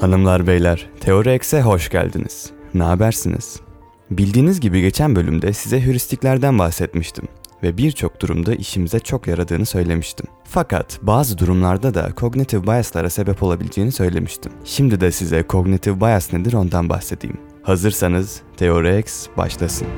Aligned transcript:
Hanımlar 0.00 0.46
beyler, 0.46 0.90
Teori 1.00 1.34
X'e 1.34 1.62
hoş 1.62 1.88
geldiniz. 1.88 2.50
Ne 2.74 2.82
habersiniz? 2.82 3.60
Bildiğiniz 4.10 4.60
gibi 4.60 4.80
geçen 4.80 5.16
bölümde 5.16 5.52
size 5.52 5.80
heuristiklerden 5.80 6.58
bahsetmiştim 6.58 7.24
ve 7.62 7.78
birçok 7.78 8.20
durumda 8.20 8.54
işimize 8.54 9.00
çok 9.00 9.26
yaradığını 9.26 9.66
söylemiştim. 9.66 10.26
Fakat 10.44 10.98
bazı 11.02 11.38
durumlarda 11.38 11.94
da 11.94 12.10
cognitive 12.16 12.66
bias'lara 12.66 13.10
sebep 13.10 13.42
olabileceğini 13.42 13.92
söylemiştim. 13.92 14.52
Şimdi 14.64 15.00
de 15.00 15.12
size 15.12 15.44
cognitive 15.48 16.00
bias 16.00 16.32
nedir 16.32 16.52
ondan 16.52 16.88
bahsedeyim. 16.88 17.38
Hazırsanız 17.62 18.42
Teori 18.56 18.98
X 18.98 19.26
başlasın. 19.36 19.88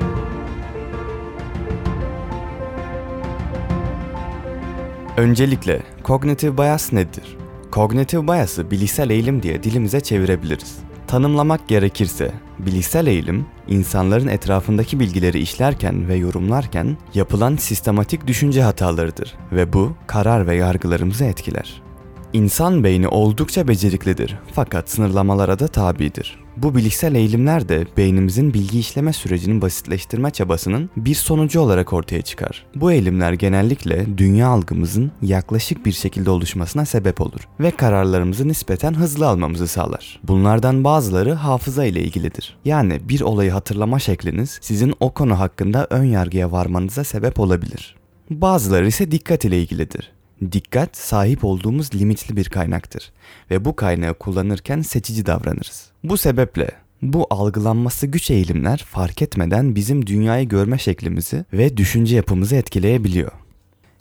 Öncelikle 5.17 5.83
cognitive 6.05 6.59
bias 6.59 6.93
nedir? 6.93 7.39
Kognitif 7.79 8.29
bias'ı 8.29 8.71
bilişsel 8.71 9.11
eğilim 9.11 9.43
diye 9.43 9.63
dilimize 9.63 10.01
çevirebiliriz. 10.01 10.79
Tanımlamak 11.07 11.69
gerekirse, 11.69 12.33
bilişsel 12.59 13.07
eğilim, 13.07 13.47
insanların 13.69 14.27
etrafındaki 14.29 15.01
bilgileri 15.01 15.39
işlerken 15.39 16.09
ve 16.09 16.15
yorumlarken 16.15 16.97
yapılan 17.15 17.57
sistematik 17.57 18.27
düşünce 18.27 18.63
hatalarıdır 18.63 19.35
ve 19.53 19.73
bu 19.73 19.93
karar 20.07 20.47
ve 20.47 20.57
yargılarımızı 20.57 21.25
etkiler. 21.25 21.83
İnsan 22.33 22.85
beyni 22.85 23.09
oldukça 23.09 23.69
beceriklidir 23.69 24.37
fakat 24.53 24.91
sınırlamalara 24.91 25.59
da 25.59 25.69
tabidir. 25.69 26.39
Bu 26.57 26.75
bilişsel 26.75 27.15
eğilimler 27.15 27.69
de 27.69 27.87
beynimizin 27.97 28.55
bilgi 28.55 28.79
işleme 28.79 29.13
sürecinin 29.13 29.63
basitleştirme 29.63 30.31
çabasının 30.31 30.91
bir 30.97 31.15
sonucu 31.15 31.61
olarak 31.61 31.93
ortaya 31.93 32.23
çıkar. 32.23 32.67
Bu 32.75 32.93
eğilimler 32.93 33.33
genellikle 33.33 34.19
dünya 34.19 34.49
algımızın 34.49 35.13
yaklaşık 35.23 35.87
bir 35.87 35.93
şekilde 35.93 36.31
oluşmasına 36.31 36.85
sebep 36.85 37.21
olur 37.21 37.49
ve 37.61 37.71
kararlarımızı 37.71 38.49
nispeten 38.49 38.95
hızlı 38.95 39.29
almamızı 39.29 39.69
sağlar. 39.69 40.21
Bunlardan 40.25 40.85
bazıları 40.85 41.33
hafıza 41.33 41.85
ile 41.85 42.03
ilgilidir. 42.03 42.57
Yani 42.65 43.01
bir 43.09 43.21
olayı 43.21 43.51
hatırlama 43.51 43.99
şekliniz 43.99 44.59
sizin 44.63 44.95
o 45.01 45.15
konu 45.15 45.39
hakkında 45.39 45.87
ön 45.91 46.05
yargıya 46.05 46.53
varmanıza 46.53 47.05
sebep 47.05 47.41
olabilir. 47.41 47.97
Bazıları 48.31 48.87
ise 48.87 49.11
dikkat 49.11 49.45
ile 49.45 49.63
ilgilidir. 49.63 50.18
Dikkat 50.53 50.97
sahip 50.97 51.45
olduğumuz 51.45 51.95
limitli 51.95 52.37
bir 52.37 52.45
kaynaktır 52.45 53.13
ve 53.51 53.65
bu 53.65 53.77
kaynağı 53.77 54.15
kullanırken 54.15 54.83
seçici 54.83 55.27
davranırız. 55.27 55.91
Bu 56.05 56.17
sebeple 56.17 56.71
bu 57.03 57.27
algılanması 57.31 58.07
güç 58.07 58.31
eğilimler 58.31 58.79
fark 58.89 59.23
etmeden 59.23 59.75
bizim 59.75 60.07
dünyayı 60.07 60.49
görme 60.49 60.79
şeklimizi 60.79 61.45
ve 61.53 61.77
düşünce 61.77 62.17
yapımızı 62.17 62.57
etkileyebiliyor. 62.57 63.33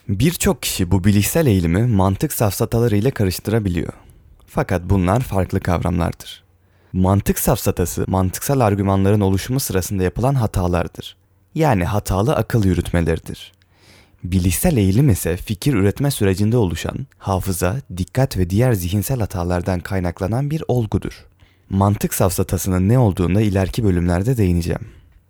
Birçok 0.09 0.61
kişi 0.61 0.91
bu 0.91 1.03
bilişsel 1.03 1.47
eğilimi 1.47 1.81
mantık 1.87 2.33
safsatalarıyla 2.33 3.11
karıştırabiliyor. 3.11 3.93
Fakat 4.47 4.81
bunlar 4.89 5.19
farklı 5.19 5.59
kavramlardır. 5.59 6.43
Mantık 6.93 7.39
safsatası, 7.39 8.05
mantıksal 8.07 8.59
argümanların 8.59 9.21
oluşumu 9.21 9.59
sırasında 9.59 10.03
yapılan 10.03 10.35
hatalardır. 10.35 11.17
Yani 11.55 11.85
hatalı 11.85 12.35
akıl 12.35 12.63
yürütmeleridir. 12.63 13.56
Bilişsel 14.23 14.77
eğilim 14.77 15.09
ise 15.09 15.37
fikir 15.37 15.73
üretme 15.73 16.11
sürecinde 16.11 16.57
oluşan, 16.57 17.07
hafıza, 17.17 17.75
dikkat 17.97 18.37
ve 18.37 18.49
diğer 18.49 18.73
zihinsel 18.73 19.19
hatalardan 19.19 19.79
kaynaklanan 19.79 20.51
bir 20.51 20.63
olgudur. 20.67 21.25
Mantık 21.69 22.13
safsatasının 22.13 22.89
ne 22.89 22.99
olduğunda 22.99 23.41
ileriki 23.41 23.83
bölümlerde 23.83 24.37
değineceğim. 24.37 24.87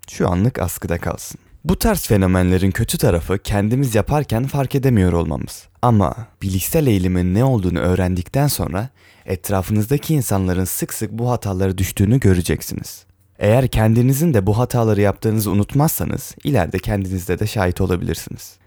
Şu 0.09 0.29
anlık 0.29 0.59
askıda 0.59 0.97
kalsın. 0.97 1.39
Bu 1.63 1.79
tarz 1.79 2.07
fenomenlerin 2.07 2.71
kötü 2.71 2.97
tarafı 2.97 3.37
kendimiz 3.37 3.95
yaparken 3.95 4.47
fark 4.47 4.75
edemiyor 4.75 5.13
olmamız. 5.13 5.67
Ama 5.81 6.15
bilişsel 6.41 6.87
eğilimin 6.87 7.33
ne 7.33 7.43
olduğunu 7.43 7.79
öğrendikten 7.79 8.47
sonra 8.47 8.89
etrafınızdaki 9.25 10.13
insanların 10.13 10.65
sık 10.65 10.93
sık 10.93 11.11
bu 11.11 11.31
hatalara 11.31 11.77
düştüğünü 11.77 12.19
göreceksiniz. 12.19 13.05
Eğer 13.39 13.67
kendinizin 13.67 14.33
de 14.33 14.47
bu 14.47 14.57
hataları 14.57 15.01
yaptığınızı 15.01 15.51
unutmazsanız 15.51 16.35
ileride 16.43 16.79
kendinizde 16.79 17.39
de 17.39 17.47
şahit 17.47 17.81
olabilirsiniz. 17.81 18.57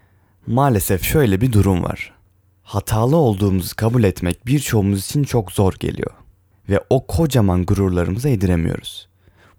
Maalesef 0.50 1.02
şöyle 1.02 1.40
bir 1.40 1.52
durum 1.52 1.84
var. 1.84 2.12
Hatalı 2.62 3.16
olduğumuzu 3.16 3.76
kabul 3.76 4.04
etmek 4.04 4.46
birçoğumuz 4.46 5.04
için 5.04 5.24
çok 5.24 5.52
zor 5.52 5.74
geliyor 5.80 6.10
ve 6.68 6.80
o 6.90 7.06
kocaman 7.06 7.66
gururlarımıza 7.66 8.28
yediremiyoruz. 8.28 9.08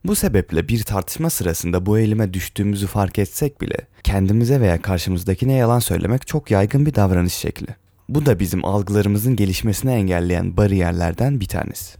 Bu 0.05 0.15
sebeple 0.15 0.67
bir 0.67 0.83
tartışma 0.83 1.29
sırasında 1.29 1.85
bu 1.85 1.99
eğilime 1.99 2.33
düştüğümüzü 2.33 2.87
fark 2.87 3.19
etsek 3.19 3.61
bile 3.61 3.77
kendimize 4.03 4.61
veya 4.61 4.81
karşımızdakine 4.81 5.53
yalan 5.53 5.79
söylemek 5.79 6.27
çok 6.27 6.51
yaygın 6.51 6.85
bir 6.85 6.95
davranış 6.95 7.33
şekli. 7.33 7.75
Bu 8.09 8.25
da 8.25 8.39
bizim 8.39 8.65
algılarımızın 8.65 9.35
gelişmesini 9.35 9.91
engelleyen 9.91 10.57
bariyerlerden 10.57 11.39
bir 11.39 11.47
tanesi. 11.47 11.97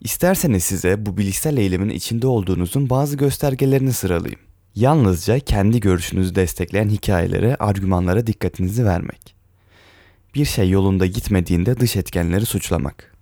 İsterseniz 0.00 0.64
size 0.64 1.06
bu 1.06 1.16
bilişsel 1.16 1.56
eğilimin 1.56 1.90
içinde 1.90 2.26
olduğunuzun 2.26 2.90
bazı 2.90 3.16
göstergelerini 3.16 3.92
sıralayayım. 3.92 4.47
Yalnızca 4.78 5.38
kendi 5.38 5.80
görüşünüzü 5.80 6.34
destekleyen 6.34 6.88
hikayelere, 6.88 7.56
argümanlara 7.56 8.26
dikkatinizi 8.26 8.84
vermek. 8.84 9.34
Bir 10.34 10.44
şey 10.44 10.70
yolunda 10.70 11.06
gitmediğinde 11.06 11.80
dış 11.80 11.96
etkenleri 11.96 12.46
suçlamak. 12.46 13.14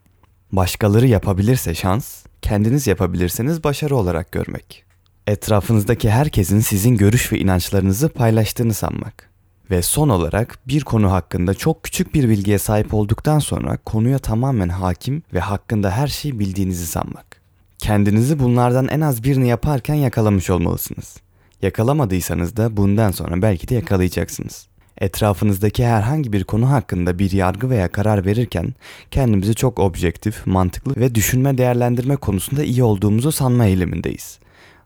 Başkaları 0.53 1.07
yapabilirse 1.07 1.75
şans, 1.75 2.25
kendiniz 2.43 2.87
yapabilirseniz 2.87 3.65
başarı 3.65 3.97
olarak 3.97 4.33
görmek. 4.33 4.85
Etrafınızdaki 5.27 6.11
herkesin 6.11 6.61
sizin 6.61 6.97
görüş 6.97 7.33
ve 7.33 7.39
inançlarınızı 7.39 8.09
paylaştığını 8.09 8.75
sanmak. 8.75 9.31
Ve 9.71 9.83
son 9.83 10.09
olarak 10.09 10.59
bir 10.69 10.81
konu 10.81 11.13
hakkında 11.13 11.55
çok 11.55 11.83
küçük 11.83 12.15
bir 12.15 12.29
bilgiye 12.29 12.59
sahip 12.59 12.95
olduktan 12.95 13.39
sonra 13.39 13.77
konuya 13.77 14.19
tamamen 14.19 14.69
hakim 14.69 15.23
ve 15.35 15.41
hakkında 15.41 15.91
her 15.91 16.09
şeyi 16.09 16.39
bildiğinizi 16.39 16.87
sanmak. 16.87 17.41
Kendinizi 17.79 18.39
bunlardan 18.39 18.89
en 18.89 19.01
az 19.01 19.23
birini 19.25 19.49
yaparken 19.49 19.95
yakalamış 19.95 20.51
olmalısınız. 20.51 21.26
Yakalamadıysanız 21.63 22.57
da 22.57 22.77
bundan 22.77 23.11
sonra 23.11 23.43
belki 23.43 23.69
de 23.69 23.75
yakalayacaksınız. 23.75 24.67
Etrafınızdaki 24.99 25.87
herhangi 25.87 26.33
bir 26.33 26.45
konu 26.45 26.71
hakkında 26.71 27.19
bir 27.19 27.31
yargı 27.31 27.71
veya 27.71 27.93
karar 27.93 28.27
verirken 28.27 28.75
kendimizi 29.11 29.55
çok 29.55 29.79
objektif, 29.79 30.47
mantıklı 30.47 30.97
ve 30.97 31.15
düşünme 31.15 31.59
değerlendirme 31.59 32.17
konusunda 32.17 32.65
iyi 32.65 32.83
olduğumuzu 32.83 33.33
sanma 33.33 33.67
eğilimindeyiz. 33.67 34.39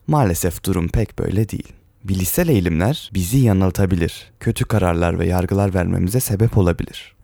Maalesef 0.06 0.64
durum 0.64 0.88
pek 0.88 1.18
böyle 1.18 1.48
değil. 1.48 1.72
Bilişsel 2.04 2.48
eğilimler 2.48 3.10
bizi 3.14 3.38
yanıltabilir, 3.38 4.32
kötü 4.40 4.64
kararlar 4.64 5.18
ve 5.18 5.26
yargılar 5.26 5.74
vermemize 5.74 6.20
sebep 6.20 6.58
olabilir. 6.58 7.14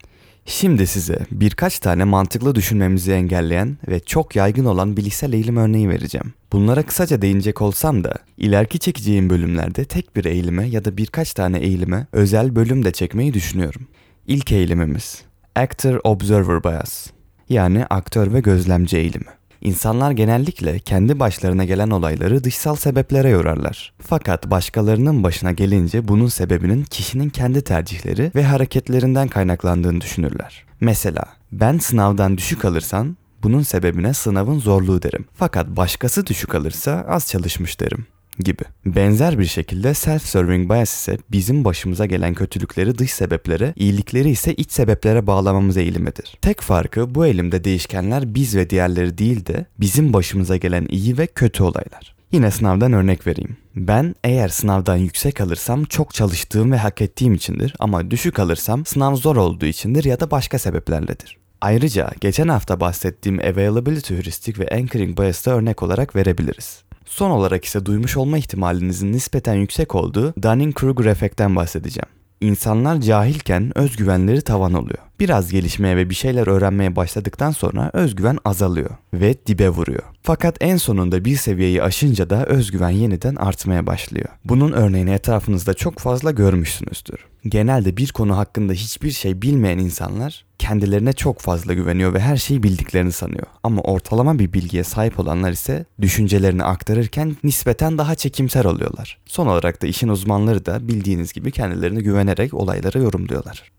Şimdi 0.49 0.87
size 0.87 1.19
birkaç 1.31 1.79
tane 1.79 2.05
mantıklı 2.05 2.55
düşünmemizi 2.55 3.13
engelleyen 3.13 3.79
ve 3.89 4.01
çok 4.01 4.37
yaygın 4.37 4.65
olan 4.65 4.97
bilişsel 4.97 5.33
eğilim 5.33 5.57
örneği 5.57 5.89
vereceğim. 5.89 6.35
Bunlara 6.53 6.83
kısaca 6.83 7.23
değinecek 7.23 7.63
olsam 7.63 8.05
da 8.05 8.15
ileriki 8.37 8.79
çekeceğim 8.79 9.31
bölümlerde 9.31 9.85
tek 9.85 10.17
bir 10.17 10.25
eğilime 10.25 10.69
ya 10.69 10.85
da 10.85 10.97
birkaç 10.97 11.35
tane 11.35 11.59
eğilime 11.59 12.07
özel 12.13 12.57
bölüm 12.57 12.85
de 12.85 12.93
çekmeyi 12.93 13.35
düşünüyorum. 13.35 13.89
İlk 14.27 14.53
eğilimimiz 14.53 15.23
Actor 15.55 16.01
Observer 16.05 16.65
Bias 16.65 17.07
yani 17.49 17.87
aktör 17.87 18.33
ve 18.35 18.41
gözlemci 18.41 18.97
eğilimi. 18.97 19.31
İnsanlar 19.67 20.11
genellikle 20.11 20.79
kendi 20.79 21.21
başlarına 21.21 21.65
gelen 21.65 21.91
olayları 21.91 22.45
dışsal 22.45 22.77
sebeplere 22.77 23.29
yorarlar. 23.29 23.93
Fakat 24.01 24.51
başkalarının 24.51 25.23
başına 25.23 25.53
gelince 25.53 26.09
bunun 26.09 26.27
sebebinin 26.27 26.85
kişinin 26.85 27.31
kendi 27.31 27.63
tercihleri 27.63 28.33
ve 28.35 28.45
hareketlerinden 28.45 29.29
kaynaklandığını 29.29 30.01
düşünürler. 30.01 30.65
Mesela 30.81 31.25
ben 31.53 31.79
sınavdan 31.79 32.39
düşük 32.39 32.65
alırsam 32.65 33.17
bunun 33.43 33.63
sebebine 33.63 34.15
sınavın 34.15 34.59
zorluğu 34.59 35.03
derim. 35.03 35.25
Fakat 35.35 35.69
başkası 35.69 36.27
düşük 36.27 36.55
alırsa 36.55 37.05
az 37.09 37.27
çalışmış 37.27 37.81
derim 37.81 38.07
gibi. 38.39 38.63
Benzer 38.87 39.39
bir 39.39 39.45
şekilde 39.45 39.95
self-serving 39.95 40.69
bias 40.69 40.95
ise 40.95 41.19
bizim 41.31 41.65
başımıza 41.65 42.07
gelen 42.07 42.35
kötülükleri 42.35 42.99
dış 42.99 43.13
sebeplere, 43.13 43.73
iyilikleri 43.77 44.31
ise 44.31 44.55
iç 44.55 44.73
sebeplere 44.73 45.27
bağlamamız 45.27 45.77
eğilimidir. 45.77 46.39
Tek 46.43 46.61
farkı 46.61 47.15
bu 47.15 47.27
eğilimde 47.27 47.65
değişkenler 47.65 48.35
biz 48.35 48.57
ve 48.57 48.71
diğerleri 48.71 49.19
değil 49.19 49.47
de 49.47 49.67
bizim 49.81 50.13
başımıza 50.13 50.57
gelen 50.57 50.87
iyi 50.91 51.19
ve 51.19 51.27
kötü 51.27 51.63
olaylar. 51.63 52.17
Yine 52.33 52.51
sınavdan 52.51 52.93
örnek 52.93 53.27
vereyim. 53.27 53.57
Ben 53.77 54.15
eğer 54.25 54.49
sınavdan 54.49 54.97
yüksek 54.97 55.41
alırsam 55.41 55.85
çok 55.85 56.15
çalıştığım 56.15 56.73
ve 56.73 56.77
hak 56.77 57.03
ettiğim 57.03 57.35
içindir 57.35 57.75
ama 57.79 58.11
düşük 58.11 58.39
alırsam 58.39 58.87
sınav 58.87 59.17
zor 59.17 59.37
olduğu 59.37 59.67
içindir 59.67 60.05
ya 60.05 60.21
da 60.21 60.31
başka 60.31 60.59
sebeplerledir. 60.59 61.39
Ayrıca 61.61 62.11
geçen 62.21 62.49
hafta 62.49 62.81
bahsettiğim 62.81 63.39
availability 63.39 64.15
heuristik 64.15 64.59
ve 64.59 64.69
anchoring 64.69 65.19
bias'ta 65.19 65.51
örnek 65.51 65.83
olarak 65.83 66.17
verebiliriz. 66.17 66.83
Son 67.07 67.31
olarak 67.31 67.65
ise 67.65 67.87
duymuş 67.87 68.17
olma 68.17 68.39
ihtimalinizin 68.39 69.13
nispeten 69.13 69.55
yüksek 69.55 69.95
olduğu 69.95 70.31
Dunning-Kruger 70.33 71.11
efektten 71.11 71.57
bahsedeceğim. 71.57 72.09
İnsanlar 72.41 73.01
cahilken 73.01 73.79
özgüvenleri 73.79 74.43
tavan 74.43 74.75
oluyor 74.75 75.06
Biraz 75.21 75.53
gelişmeye 75.53 75.97
ve 75.97 76.11
bir 76.11 76.15
şeyler 76.15 76.47
öğrenmeye 76.47 76.97
başladıktan 76.97 77.51
sonra 77.51 77.91
özgüven 77.93 78.39
azalıyor 78.45 78.91
ve 79.15 79.35
dibe 79.47 79.69
vuruyor. 79.69 80.03
Fakat 80.23 80.57
en 80.61 80.77
sonunda 80.77 81.25
bir 81.25 81.37
seviyeyi 81.37 81.83
aşınca 81.83 82.31
da 82.31 82.47
özgüven 82.47 82.91
yeniden 82.91 83.35
artmaya 83.35 83.87
başlıyor. 83.87 84.29
Bunun 84.45 84.73
örneğini 84.73 85.11
etrafınızda 85.11 85.75
çok 85.75 85.99
fazla 85.99 86.31
görmüşsünüzdür. 86.31 87.27
Genelde 87.45 87.97
bir 87.97 88.13
konu 88.13 88.37
hakkında 88.37 88.73
hiçbir 88.73 89.11
şey 89.11 89.43
bilmeyen 89.43 89.79
insanlar 89.79 90.45
kendilerine 90.59 91.13
çok 91.13 91.41
fazla 91.41 91.75
güveniyor 91.75 92.15
ve 92.15 92.21
her 92.21 92.37
şeyi 92.37 92.63
bildiklerini 92.63 93.13
sanıyor. 93.13 93.47
Ama 93.63 93.83
ortalama 93.83 94.39
bir 94.39 94.53
bilgiye 94.53 94.85
sahip 94.85 95.21
olanlar 95.21 95.53
ise 95.53 95.85
düşüncelerini 96.01 96.65
aktarırken 96.65 97.37
nispeten 97.45 97.99
daha 97.99 98.15
çekimser 98.15 98.65
oluyorlar. 98.65 99.19
Son 99.27 99.47
olarak 99.47 99.83
da 99.83 99.87
işin 99.87 100.09
uzmanları 100.09 100.67
da 100.67 100.89
bildiğiniz 100.89 101.33
gibi 101.33 101.51
kendilerine 101.51 102.01
güvenerek 102.01 102.55
olaylara 102.55 102.99
yorumluyorlar. 102.99 103.73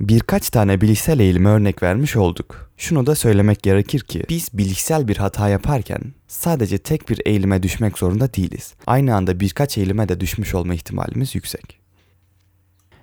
Birkaç 0.00 0.50
tane 0.50 0.80
bilişsel 0.80 1.20
eğilime 1.20 1.48
örnek 1.48 1.82
vermiş 1.82 2.16
olduk. 2.16 2.70
Şunu 2.76 3.06
da 3.06 3.14
söylemek 3.14 3.62
gerekir 3.62 4.00
ki 4.00 4.24
biz 4.28 4.48
bilişsel 4.52 5.08
bir 5.08 5.16
hata 5.16 5.48
yaparken 5.48 6.00
sadece 6.28 6.78
tek 6.78 7.08
bir 7.08 7.20
eğilime 7.26 7.62
düşmek 7.62 7.98
zorunda 7.98 8.34
değiliz. 8.34 8.74
Aynı 8.86 9.14
anda 9.14 9.40
birkaç 9.40 9.78
eğilime 9.78 10.08
de 10.08 10.20
düşmüş 10.20 10.54
olma 10.54 10.74
ihtimalimiz 10.74 11.34
yüksek. 11.34 11.80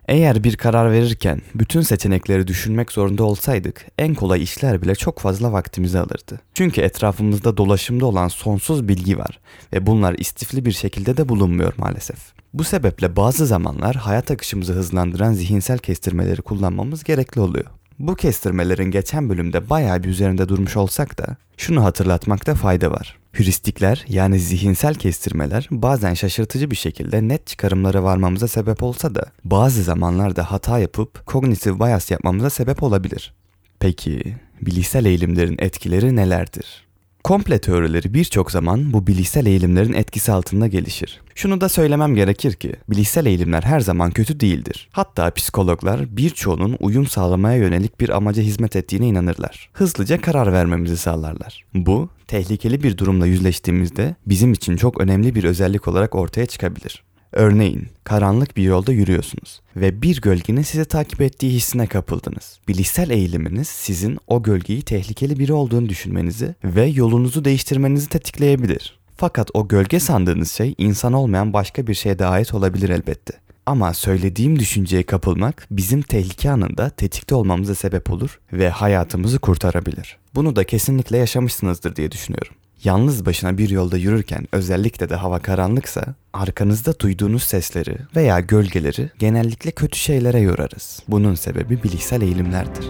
Eğer 0.07 0.43
bir 0.43 0.57
karar 0.57 0.91
verirken 0.91 1.41
bütün 1.55 1.81
seçenekleri 1.81 2.47
düşünmek 2.47 2.91
zorunda 2.91 3.23
olsaydık 3.23 3.85
en 3.97 4.13
kolay 4.13 4.43
işler 4.43 4.81
bile 4.81 4.95
çok 4.95 5.19
fazla 5.19 5.51
vaktimizi 5.51 5.99
alırdı. 5.99 6.39
Çünkü 6.53 6.81
etrafımızda 6.81 7.57
dolaşımda 7.57 8.05
olan 8.05 8.27
sonsuz 8.27 8.87
bilgi 8.87 9.17
var 9.17 9.39
ve 9.73 9.85
bunlar 9.85 10.13
istifli 10.13 10.65
bir 10.65 10.71
şekilde 10.71 11.17
de 11.17 11.29
bulunmuyor 11.29 11.73
maalesef. 11.77 12.36
Bu 12.57 12.63
sebeple 12.63 13.15
bazı 13.15 13.45
zamanlar 13.45 13.95
hayat 13.95 14.31
akışımızı 14.31 14.73
hızlandıran 14.73 15.33
zihinsel 15.33 15.77
kestirmeleri 15.77 16.41
kullanmamız 16.41 17.03
gerekli 17.03 17.41
oluyor. 17.41 17.65
Bu 17.99 18.15
kestirmelerin 18.15 18.91
geçen 18.91 19.29
bölümde 19.29 19.69
bayağı 19.69 20.03
bir 20.03 20.09
üzerinde 20.09 20.49
durmuş 20.49 20.77
olsak 20.77 21.17
da 21.17 21.35
şunu 21.57 21.83
hatırlatmakta 21.83 22.55
fayda 22.55 22.91
var. 22.91 23.17
Hüristikler 23.33 24.05
yani 24.07 24.39
zihinsel 24.39 24.95
kestirmeler 24.95 25.67
bazen 25.71 26.13
şaşırtıcı 26.13 26.71
bir 26.71 26.75
şekilde 26.75 27.27
net 27.27 27.47
çıkarımlara 27.47 28.03
varmamıza 28.03 28.47
sebep 28.47 28.83
olsa 28.83 29.15
da 29.15 29.25
bazı 29.43 29.83
zamanlarda 29.83 30.51
hata 30.51 30.79
yapıp 30.79 31.25
kognitif 31.25 31.79
bias 31.79 32.11
yapmamıza 32.11 32.49
sebep 32.49 32.83
olabilir. 32.83 33.33
Peki 33.79 34.35
bilişsel 34.61 35.05
eğilimlerin 35.05 35.57
etkileri 35.59 36.15
nelerdir? 36.15 36.86
Komple 37.27 37.59
teorileri 37.59 38.13
birçok 38.13 38.51
zaman 38.51 38.93
bu 38.93 39.07
bilişsel 39.07 39.45
eğilimlerin 39.45 39.93
etkisi 39.93 40.31
altında 40.31 40.67
gelişir. 40.67 41.21
Şunu 41.35 41.61
da 41.61 41.69
söylemem 41.69 42.15
gerekir 42.15 42.53
ki 42.53 42.75
bilişsel 42.89 43.25
eğilimler 43.25 43.61
her 43.61 43.79
zaman 43.79 44.11
kötü 44.11 44.39
değildir. 44.39 44.89
Hatta 44.91 45.31
psikologlar 45.31 46.17
birçoğunun 46.17 46.77
uyum 46.79 47.07
sağlamaya 47.07 47.57
yönelik 47.57 47.99
bir 47.99 48.09
amaca 48.09 48.43
hizmet 48.43 48.75
ettiğine 48.75 49.07
inanırlar. 49.07 49.69
Hızlıca 49.73 50.21
karar 50.21 50.53
vermemizi 50.53 50.97
sağlarlar. 50.97 51.65
Bu 51.73 52.09
tehlikeli 52.27 52.83
bir 52.83 52.97
durumla 52.97 53.25
yüzleştiğimizde 53.25 54.15
bizim 54.25 54.53
için 54.53 54.77
çok 54.77 55.01
önemli 55.01 55.35
bir 55.35 55.43
özellik 55.43 55.87
olarak 55.87 56.15
ortaya 56.15 56.45
çıkabilir. 56.45 57.03
Örneğin 57.37 57.87
karanlık 58.03 58.57
bir 58.57 58.63
yolda 58.63 58.91
yürüyorsunuz 58.91 59.61
ve 59.75 60.01
bir 60.01 60.21
gölgenin 60.21 60.61
sizi 60.61 60.85
takip 60.85 61.21
ettiği 61.21 61.51
hissine 61.51 61.87
kapıldınız. 61.87 62.59
Bilişsel 62.67 63.09
eğiliminiz 63.09 63.67
sizin 63.67 64.17
o 64.27 64.43
gölgeyi 64.43 64.81
tehlikeli 64.81 65.39
biri 65.39 65.53
olduğunu 65.53 65.89
düşünmenizi 65.89 66.55
ve 66.63 66.85
yolunuzu 66.85 67.45
değiştirmenizi 67.45 68.09
tetikleyebilir. 68.09 68.99
Fakat 69.17 69.49
o 69.53 69.67
gölge 69.67 69.99
sandığınız 69.99 70.51
şey 70.51 70.75
insan 70.77 71.13
olmayan 71.13 71.53
başka 71.53 71.87
bir 71.87 71.93
şeye 71.93 72.19
de 72.19 72.25
ait 72.25 72.53
olabilir 72.53 72.89
elbette. 72.89 73.33
Ama 73.65 73.93
söylediğim 73.93 74.59
düşünceye 74.59 75.03
kapılmak 75.03 75.67
bizim 75.71 76.01
tehlike 76.01 76.51
anında 76.51 76.89
tetikte 76.89 77.35
olmamıza 77.35 77.75
sebep 77.75 78.11
olur 78.11 78.39
ve 78.53 78.69
hayatımızı 78.69 79.39
kurtarabilir. 79.39 80.17
Bunu 80.35 80.55
da 80.55 80.63
kesinlikle 80.63 81.17
yaşamışsınızdır 81.17 81.95
diye 81.95 82.11
düşünüyorum. 82.11 82.53
Yalnız 82.83 83.25
başına 83.25 83.57
bir 83.57 83.69
yolda 83.69 83.97
yürürken 83.97 84.47
özellikle 84.51 85.09
de 85.09 85.15
hava 85.15 85.39
karanlıksa 85.39 86.05
arkanızda 86.33 86.99
duyduğunuz 86.99 87.43
sesleri 87.43 87.97
veya 88.15 88.39
gölgeleri 88.39 89.09
genellikle 89.19 89.71
kötü 89.71 89.99
şeylere 89.99 90.39
yorarız. 90.39 91.03
Bunun 91.07 91.35
sebebi 91.35 91.83
bilişsel 91.83 92.21
eğilimlerdir. 92.21 92.85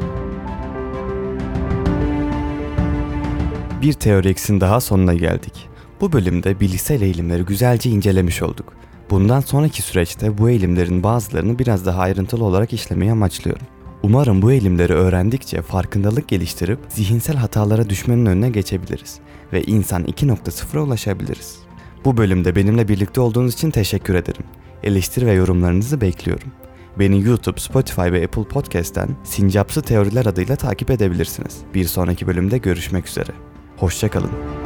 Bir 3.81 3.93
teoriksin 3.93 4.61
daha 4.61 4.81
sonuna 4.81 5.13
geldik. 5.13 5.69
Bu 6.01 6.11
bölümde 6.11 6.59
bilişsel 6.59 7.01
eğilimleri 7.01 7.43
güzelce 7.43 7.89
incelemiş 7.89 8.41
olduk. 8.41 8.73
Bundan 9.09 9.39
sonraki 9.39 9.81
süreçte 9.81 10.37
bu 10.37 10.49
eğilimlerin 10.49 11.03
bazılarını 11.03 11.59
biraz 11.59 11.85
daha 11.85 12.01
ayrıntılı 12.01 12.43
olarak 12.43 12.73
işlemeyi 12.73 13.11
amaçlıyorum. 13.11 13.67
Umarım 14.03 14.41
bu 14.41 14.51
eğilimleri 14.51 14.93
öğrendikçe 14.93 15.61
farkındalık 15.61 16.27
geliştirip 16.27 16.79
zihinsel 16.89 17.35
hatalara 17.35 17.89
düşmenin 17.89 18.25
önüne 18.25 18.49
geçebiliriz 18.49 19.19
ve 19.53 19.63
insan 19.63 20.03
2.0'a 20.03 20.81
ulaşabiliriz. 20.81 21.59
Bu 22.05 22.17
bölümde 22.17 22.55
benimle 22.55 22.87
birlikte 22.87 23.21
olduğunuz 23.21 23.53
için 23.53 23.71
teşekkür 23.71 24.15
ederim. 24.15 24.43
Eleştiri 24.83 25.25
ve 25.25 25.33
yorumlarınızı 25.33 26.01
bekliyorum. 26.01 26.51
Beni 26.99 27.23
YouTube, 27.23 27.59
Spotify 27.59 28.01
ve 28.01 28.23
Apple 28.25 28.43
Podcast'ten 28.43 29.09
Sincapsı 29.23 29.81
Teoriler 29.81 30.25
adıyla 30.25 30.55
takip 30.55 30.91
edebilirsiniz. 30.91 31.57
Bir 31.73 31.85
sonraki 31.85 32.27
bölümde 32.27 32.57
görüşmek 32.57 33.07
üzere. 33.07 33.31
Hoşçakalın. 33.77 34.56